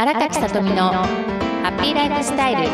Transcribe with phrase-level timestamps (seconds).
[0.00, 2.68] 荒垣さとみのハッピーライフスタイル。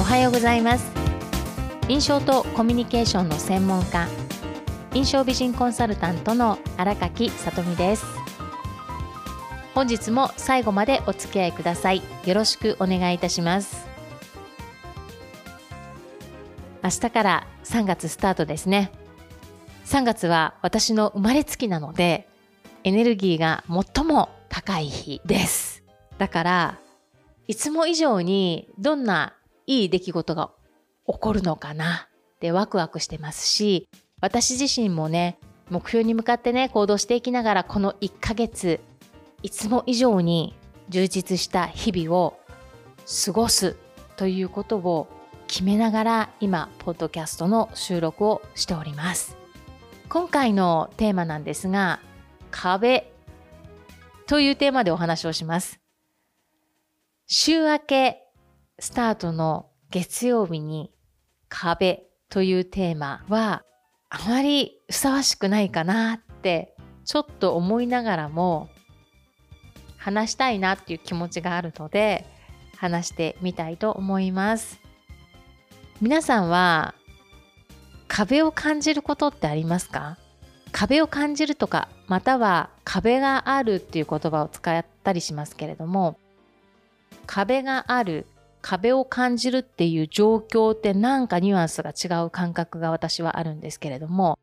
[0.00, 0.90] おはようございます。
[1.86, 4.08] 印象とコミュニケーションの専門家
[4.94, 8.04] 印象美人コンサルタントの荒垣さとみです。
[9.76, 12.02] 本日も最後までお付き合いください。
[12.26, 13.89] よろしくお願いいたします。
[16.90, 18.90] 明日から3月スタートですね。
[19.84, 22.28] 3月は私の生まれつきなので、
[22.82, 25.84] エネルギーが最も高い日です。
[26.18, 26.78] だから、
[27.46, 29.36] いつも以上にどんな
[29.68, 30.50] いい出来事が
[31.06, 32.08] 起こるのかな？
[32.34, 33.88] ってワクワクしてますし、
[34.20, 35.38] 私自身もね、
[35.70, 38.80] 目標に向かってね、行動していきながら、この1ヶ月、
[39.44, 40.56] いつも以上に
[40.88, 42.40] 充実した日々を
[43.24, 43.76] 過ごす
[44.16, 45.06] ということを
[45.50, 49.36] 決めながら今ポッドキャストの収録をしております
[50.08, 51.98] 今回のテーマなんですが
[52.52, 53.12] 壁
[54.28, 55.80] というテーマでお話をします
[57.26, 58.22] 週明け
[58.78, 60.92] スタートの月曜日に
[61.48, 63.64] 壁というテーマは
[64.08, 68.68] あまりふさわしくないかなってちょっと思いながらも
[69.96, 72.24] 話したいなっていう気持ちがあるので
[72.76, 74.79] 話してみたいと思います。
[76.00, 76.94] 皆さんは
[78.08, 80.16] 壁を感じることってありますか？
[80.72, 86.16] 壁を感じるとかまたは壁があるっていう言葉を使ったりしますけれども
[87.26, 88.26] 壁がある
[88.62, 94.38] 壁を感じるっていう状況ってなんかニュアンスが違う感覚が私はあるんですけれども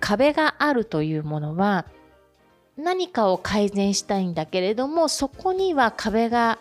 [0.00, 1.86] 壁があるというものは
[2.76, 6.58] 何かを改善したいんだけれどもそこには壁が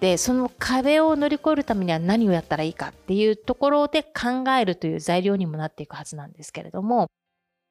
[0.00, 7.08] てその壁を乗り越えるためには何をやったらいいかっていうところで考えるという材料にもなっていくはずなんですけれども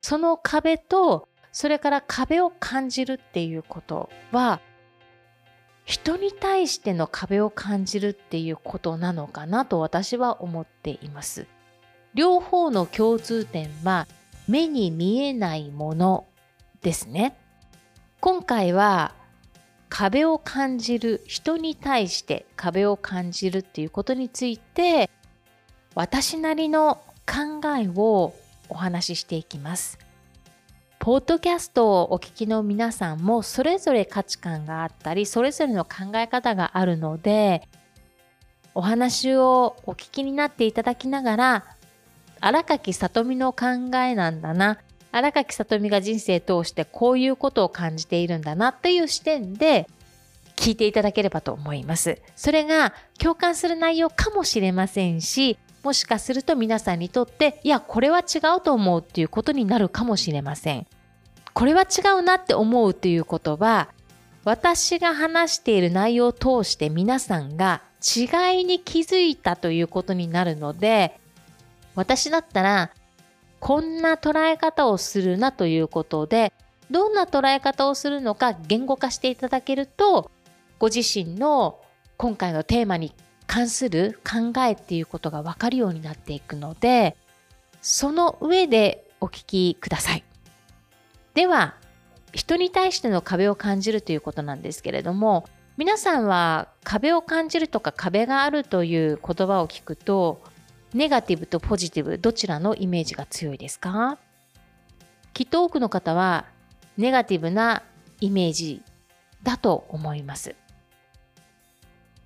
[0.02, 4.62] その壁とそれから壁を感じるっていうことは
[5.86, 11.48] 人に対しての壁を感じるっていうことなのかなと私は思っています。
[12.14, 14.08] 両方の共通点は
[14.48, 16.28] 目に見えないもの
[16.82, 17.36] ですね。
[18.20, 19.16] 今回は
[19.90, 25.10] 壁を感じる人に対して壁を感じるっていうことについて
[25.96, 28.34] 私なりの考えを
[28.70, 29.98] お話ししていきます。
[31.00, 37.70] ポッドキャストをお聞きの皆さんもそれぞれ価値観があったりそれぞれの考え方があるので
[38.76, 41.66] お話をお聞きになっていただきながら
[42.42, 44.78] 荒垣さとみの考えなんだな
[45.12, 49.88] 荒垣さとみが人生通してこういうことを感じているんだなっていう視点で
[50.56, 52.22] 聞いていただければと思います。
[52.36, 60.86] それが共感する内容かもしれませんし、もしかすると皆さんにとって、いや、これは違うと思うっていうことになるかもしれません。
[61.54, 63.90] これは違うなって思うということは、
[64.44, 71.20] 私が話している内容を通して皆さんが違いに気づいたということになるので、
[71.96, 72.92] 私だったら
[73.60, 76.54] こんな捉え方をするなということで
[76.92, 80.32] どんな捉え方をするのか言語化していただけると
[80.80, 81.80] ご自身の
[82.18, 83.14] 今回のテーマに
[83.48, 87.16] 関する考えっていうことが分かるようになっていくので
[87.82, 90.24] その上でお聞きください。
[91.34, 91.76] では
[92.34, 95.46] 人に対しての壁を感じるということなんですけれども
[95.78, 100.42] 皆さんは壁を感じるとか壁があるという言葉を聞くと
[100.94, 104.18] ネガティブとポジティブどちらのイメージが強いですか？
[105.34, 106.46] きっと多くの方は
[106.98, 107.84] ネガティブな
[108.20, 108.82] イメージ
[109.44, 110.56] だと思います。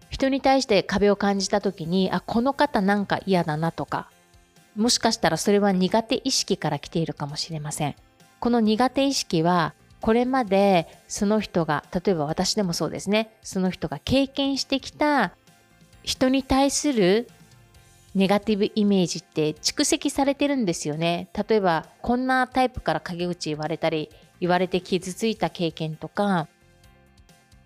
[0.10, 4.10] 人に対して壁を感じた時にあこの方なんか嫌だなとか
[4.76, 7.96] もしかしたらそれは苦手意識から来ているかもしれません。
[8.40, 15.34] この苦手意識はこれまでその人が例えば私でもそうですねその人が経験してきた
[16.04, 17.30] 人に対する
[18.16, 21.30] ネガティブイメージって蓄積されてるんですよね。
[21.48, 26.48] 例えばこんなタイプから陰口言われたり言われて傷ついた経験とか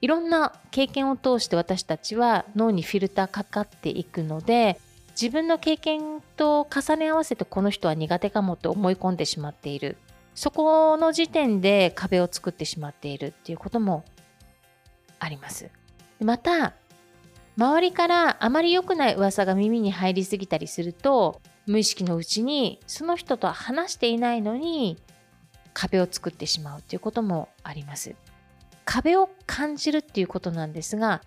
[0.01, 4.79] いろんな経験を通して私たちは脳にフィルターかかっていくので
[5.19, 9.97] 自分の経験と重ね合わせてこの人は苦手かもって思い込んでしまっている
[10.35, 14.05] そこの時点で壁を作ってしまっているっていうことも
[15.17, 15.71] あります
[16.19, 16.73] また
[17.57, 24.97] 周りからあまり良くない噂が耳に入りすぎたりすると無意識のうちにその人と話していないのに
[25.73, 28.15] 壁を作ってしまうということもあります。
[28.85, 31.21] 壁を感じるっていうことなんですが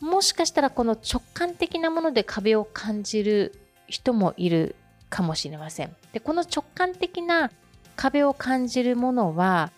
[0.00, 3.54] もしかしたらこの直感的なもので壁を感じる
[3.88, 4.76] 人もいる
[5.10, 5.94] かもしれません。
[6.12, 7.50] で、この直感的な
[7.96, 9.72] 壁を感じるものは、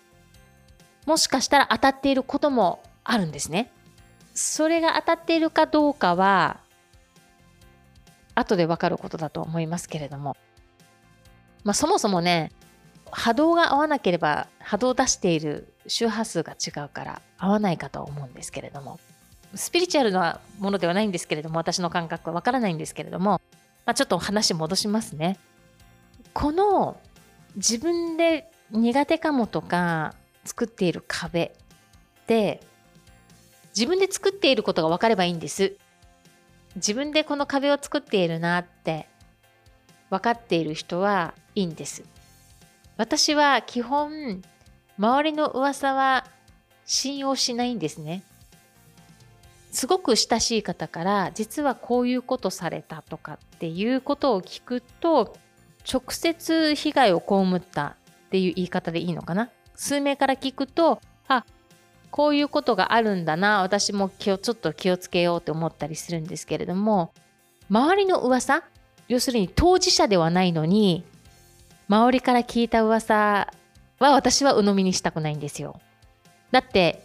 [1.06, 3.72] もしかしたら当たっていることもあるんですね。
[4.40, 6.60] それが当たっているかどうかは、
[8.34, 10.36] 後でわかることだと思いますけれども。
[11.62, 12.50] まあ、そもそもね、
[13.10, 18.98] 波動が合わなければ波動を出している周波数が違うから合わないかと思うんですけれども。
[19.54, 23.42] スピリチュアルなものではないんですけれども私の感覚はわからないんですけれども、
[23.84, 25.38] まあ、ちょっと話戻しますね。
[26.32, 26.98] この
[27.56, 30.14] 自分で苦手かもとか
[30.44, 31.52] 作っている壁
[32.28, 32.62] で
[33.76, 35.76] 自分で作っていることが分かればいいんです。
[36.76, 39.08] 自分でこの壁を作っているなって
[40.08, 42.04] 分かっている人はいいんです。
[42.96, 44.42] 私は基本
[44.98, 46.26] 周りの噂は
[46.84, 48.22] 信用しないんですね。
[49.72, 55.36] すごく親しい方から実はこういうことされたとかっていうことを聞くと
[55.90, 57.96] 直接被害を被った
[58.26, 59.50] っていう言い方でいいのかな。
[59.76, 61.44] 数名から聞くとあ
[62.10, 63.62] こういうことがあるんだな。
[63.62, 67.12] 私も気をちょっと気をつけようって思ったりするんですけれども。
[67.70, 68.64] 周りの噂
[69.06, 71.04] 要するに当事者ではないのに
[71.88, 73.52] 周りから聞いた噂
[74.00, 75.80] は私は鵜呑みにしたくないんですよ。
[76.50, 77.04] だって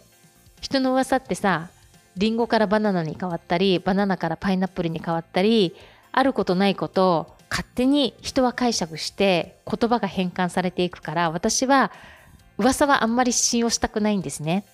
[0.60, 1.70] 人の噂ってさ
[2.16, 5.76] リンゴからバナナに変わったりバナナからパイナップルに変わったり
[6.10, 11.92] あることないこと勝手に人は解釈して言葉が変換されていくから私は
[12.58, 14.64] 噂はあんまり信用したくないんですね。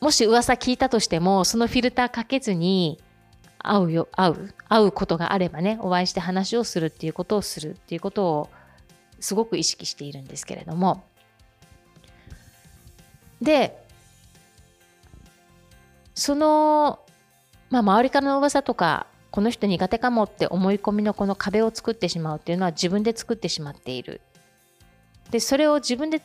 [0.00, 2.98] もし噂聞いたとしてもそのフィルターかけずに
[3.58, 8.50] 会うよ会う会うことがあればねお会いして話をするっていうことをするっていうことを
[9.20, 11.04] すごく意識しているんですけれども
[13.42, 13.84] で
[16.14, 17.00] その、
[17.70, 24.20] まあ、周りからの噂とかこの人苦手かもって思い込みのこの壁を作ってしまうっていうのは自分で作ってしまっている。
[25.30, 26.22] でそれを自分で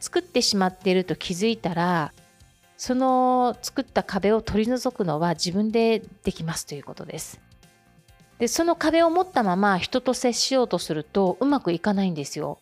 [0.00, 2.12] 作ってしまっていると気づいたら
[2.76, 7.40] その作った壁を取り除くのは自分でできますということです。
[8.38, 12.58] でその壁を持ったまま人と接しようとするとうまくいかないんですよ。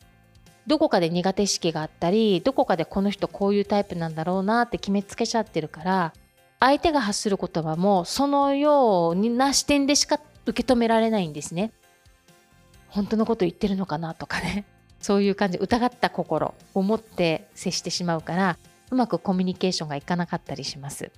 [0.66, 6.14] どこかで苦手意識があったりどこかでこの人こういうタイプなんだろうなって決めつけちゃってるから
[6.60, 11.72] 相手が発する言葉もそのような視点でしか受け止められないんですね。
[12.88, 14.64] 本当のこと言ってるのかなとかね。
[15.00, 18.56] そういう感じ、疑った心を持って接してしまうから、
[18.90, 21.10] うまくコミュニケーションがいかなかったりします。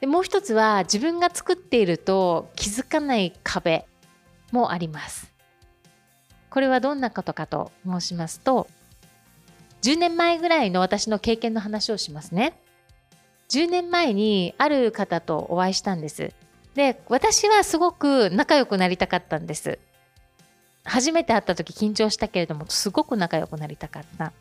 [0.00, 3.86] でもう一つは自分が作っていると気づかない壁
[4.52, 5.32] もあります。
[6.50, 8.68] これはどんなことかと申しますと、
[9.82, 12.60] 10年前ぐらいの私の経験の話をしますね。
[13.48, 16.32] 10年前にある方とお会いしたんです。
[16.74, 19.78] で、私はすごく仲良くなりたかったんです。
[20.84, 24.32] 初めて会った時緊張したけれども、すごく仲良くなりたかった。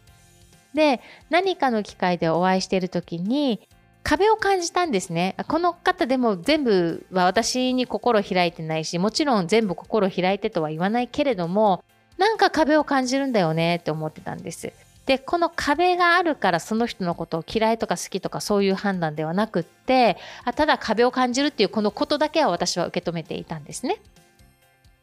[0.74, 3.68] で、何かの機会でお会いしている時に、
[4.04, 5.36] 壁を感じたんですね。
[5.48, 11.84] この方でも全部は私に心開いてないし、もちろん全部心開いてとは言わないけれども、
[12.18, 14.74] なんか壁を感じるんだよねって思ってたんです。
[15.06, 23.98] でこの壁があるからその人のことを嫌いとか好きとかそういう判断ではなくってあただ壁を感じるっていうこのことだけは私は受け止めていたんですね。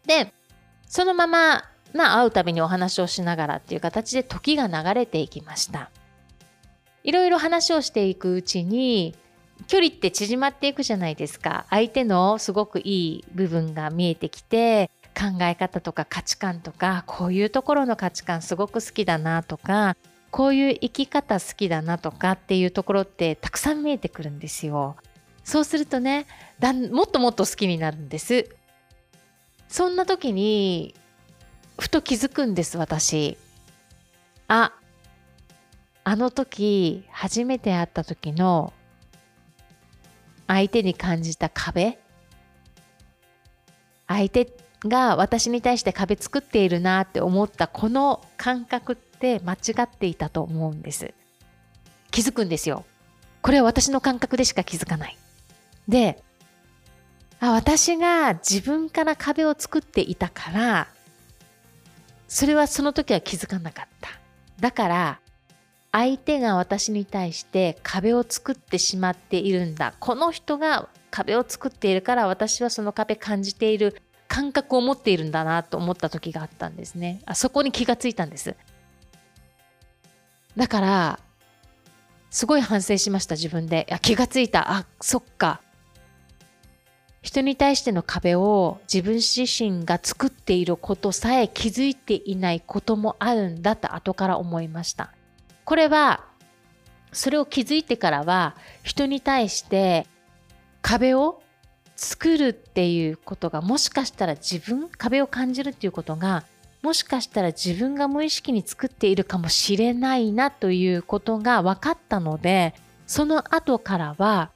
[0.07, 0.33] で
[0.87, 5.91] そのまま、まあ、会うたびにお話をしながらっていう形で時が流れていきました。
[7.03, 9.15] いろいろ話をしていくうちに
[9.67, 19.97] 距離って縮まっていくじゃないですか相手のすごくいい部分が見えてきて考え方とか価値観とかこういうところの価値観すごく好きだなとか
[20.31, 24.97] こういう生き方好きだなとかっていうところってたくさん見えてくるんですよ。
[25.43, 26.27] そうするとね
[26.61, 28.49] だんもっともっと好きになるんです。
[29.69, 30.95] そんな時に
[31.81, 33.39] ふと気づくんです私。
[34.49, 34.73] あ
[36.05, 38.73] あの時初めて会った時の
[40.47, 41.99] 相手に感じた壁
[44.09, 44.53] 相手
[44.85, 51.15] が私に対して壁作っているなって思ったこの感覚って間違っていたと思うんです。
[52.11, 52.85] 気づくんですよ。
[53.41, 55.17] これは私の感覚でしか気づかない。
[55.89, 56.23] で、
[57.39, 60.89] あ私が自分から壁を作っていたから、
[62.31, 64.09] それはその時は気づかなかった。
[64.61, 65.21] だから、
[65.91, 69.95] 相手が私に対して壁を作ってしまっているんだ。
[69.99, 77.21] この人が壁を作っているから私はその壁感じている感覚を持っているんだなと思った時があったんですね。
[77.27, 78.55] あそこに気がついたんです。
[80.57, 81.19] だから、
[82.31, 83.87] すごい反省しました、自分で。
[83.89, 84.71] いや気がついた。
[84.73, 85.61] あ、そっか。
[87.23, 95.13] 人に対しての壁を自分自身が作っていることさえ気づいていないこともあるんだと後から思いました。
[95.65, 96.25] これは
[97.13, 100.07] それを気づいてからは人に対して
[100.81, 101.43] 壁を
[101.97, 106.45] 作るっていうことがもしかしたら自分壁を感じるっていうことが
[106.83, 112.75] もしかしたら自分が無意識に作っているかもしれないなということが分かったので
[113.07, 114.51] その後からは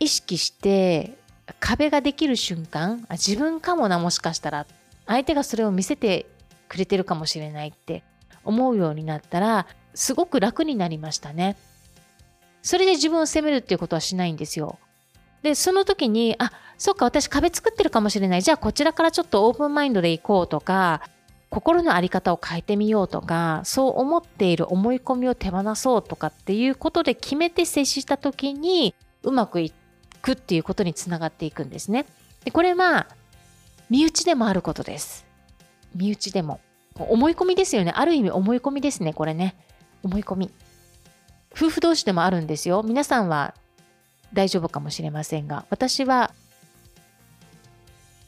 [0.00, 1.16] 意識して
[1.60, 4.66] 壁ができる瞬間あ自分かもなもしかしたら
[5.06, 6.26] 相手がそれを見せて
[6.68, 8.02] くれてるかもしれないって
[8.44, 11.56] 思うようになったらすごく楽になりましたね。
[12.62, 14.78] それで自分を責めるっていうことはしないんですよ。
[15.42, 18.42] で、その時に、あ、そっか、私壁作ってるかもしれない。
[18.42, 21.02] じゃあこちらからちょっとオープンマインドでいこうとか、
[21.50, 29.72] 心の在り方を変えてみようとか、そう思っている思い込みを手放そうとかっていうことで決めて接した時に、うまくいっ
[30.24, 32.06] くっていうことにつながっていくんですね。
[32.44, 33.06] でこれは、
[33.90, 35.26] 身内でもあることです。
[35.94, 36.60] 身内でも。
[36.96, 37.92] 思い込みですよね。
[37.94, 39.54] ある意味思い込みですね、これね。
[40.02, 40.50] 思い込み。
[41.54, 42.82] 夫婦同士でもあるんですよ。
[42.82, 43.54] 皆さんは
[44.32, 46.32] 大丈夫かもしれませんが、私は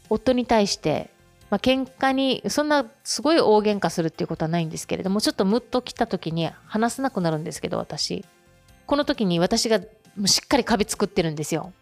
[0.08, 1.10] 夫に対して、
[1.50, 8.24] まあ、喧嘩に、そんなすごい大喧嘩するっていうことはないんですけれども、ちょっとムッと来た時に話せなくなるんですけど、私。
[8.86, 9.80] この時に私が
[10.26, 11.72] しっかり壁作ってるんですよ。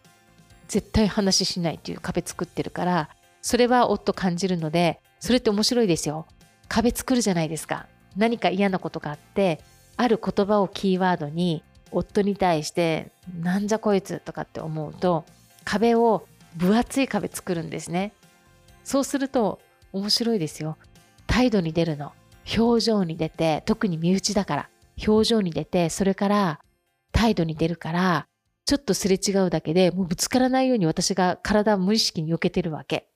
[0.75, 3.09] 絶対話しないっていう壁作ってるから、
[3.43, 6.27] それは夫感じるので、それって面白いですよ。
[6.67, 7.87] 壁作るじゃないですか。
[8.17, 9.61] 何か嫌なことがあって、
[9.97, 11.63] ある言葉をキーワードに
[11.93, 15.25] 夫に対してなんじゃこいつとかって思うと
[15.65, 16.27] 壁を
[16.57, 18.13] 分厚い壁作るんですね
[18.83, 19.61] そうすると
[19.93, 20.77] 面白いですよ
[21.29, 22.13] 態度に出るの
[22.59, 24.69] 表情に出て特に身内だから
[25.07, 26.61] 表情に出てそれから
[27.13, 28.27] 態度に出るから
[28.67, 33.09] ちょっとすれ違うだけでもうぶつからないように私が体を無意識に避けてるわけ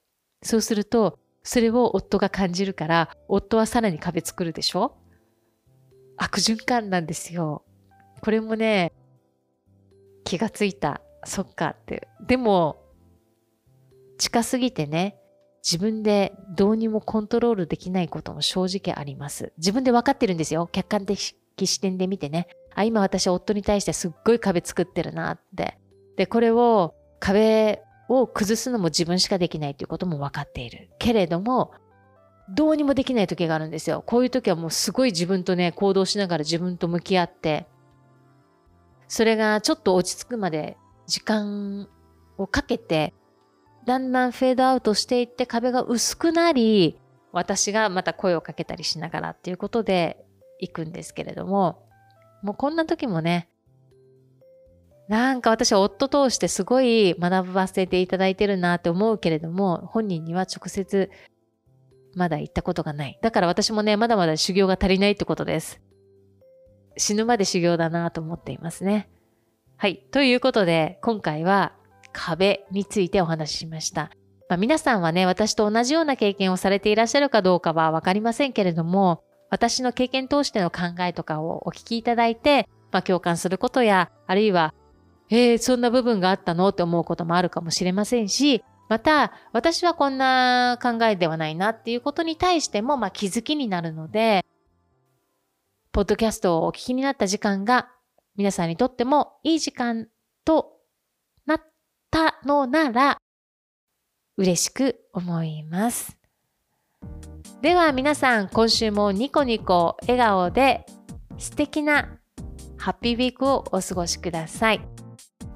[0.43, 4.97] そうするとそれを夫が感じるから夫はさらに壁作るでしょ？
[6.21, 7.63] 悪循環なんですよ。
[8.21, 8.93] これもね、
[10.25, 11.01] 気がついた。
[11.25, 12.09] そっかって。
[12.27, 12.83] でも、
[14.19, 15.17] 近すぎてね、
[15.65, 19.53] 自分でどうにもコントロールできないことも正直あります。
[19.59, 20.69] 自分で分かってるんですよ。
[20.73, 22.49] 客観的視点で見てね。
[22.75, 25.79] あ、今私夫に対してすっごい壁作ってるなって。
[26.17, 30.91] で、これを壁を崩すのも自分しかできないということも分かっている。
[30.99, 31.73] けれども、
[32.51, 34.03] どうにもできない時があるんですよ。
[34.07, 37.67] こういう時はもうすごい自分とね、行動しながら自分と向き合って、
[39.07, 41.89] それがちょっと落ち着くまで時間
[42.37, 43.15] をかけて、
[43.87, 47.01] だんだんフェードアウトしていって壁が薄くなり、
[47.33, 50.25] 私がまた声をかけたりしながらっていうことで
[50.61, 51.88] 行くんですけれども、
[52.43, 53.49] もうこんな時もね、
[55.09, 61.11] なんか私は夫通してすごい学ばせていただいてるなって思うけれども、本人には直接
[62.15, 63.19] まだ行ったことがない。
[63.23, 65.81] だから私もね、まだまだ修行が足りないってことです。
[66.99, 69.09] 死ぬまで修行だなと思っていますね。
[69.77, 70.05] はい。
[70.11, 71.73] ということで、今回は
[72.13, 74.11] 壁についてお話ししました。
[74.49, 84.75] まあ、皆さんはね、私と同じような経験をされていらっしゃるかどうかはわかりませんけれども、私の経験通しての考えとかをお聞きいただいて、まあ、共感することや、あるいは、
[85.31, 86.69] えー、そんな部分があったの？
[86.69, 94.45] って思うこともあるかもしれませんし、また、私はこんな考えではないなっていうことに対しても、まあ、気づきになるので、
[95.93, 97.89] ポッドキャストをお聞きになった時間が
[98.37, 100.09] 皆さんにとってもいい時間
[100.45, 100.77] と
[101.45, 101.63] なっ
[102.11, 103.19] たのなら
[104.37, 106.17] 嬉しく思います。
[107.61, 110.87] では皆さん今週もニコニコ笑顔で
[111.39, 112.09] 素敵な
[112.77, 114.81] ハッピーウィークをお過ごしください。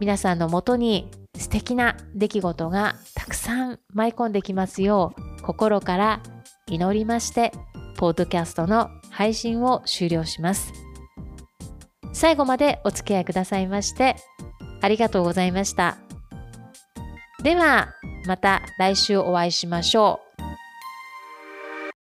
[0.00, 6.20] 皆さんのもとに素敵な出来事がたくさん舞い込んできますよう心から
[6.66, 7.52] 祈りまして
[7.96, 10.72] ポッドキャストの配信を終了します。
[12.12, 14.16] 最後までお付き合いくださいまして
[14.80, 15.98] ありがとうございました。
[17.44, 17.94] では
[18.26, 20.31] また来週お会いしましょう。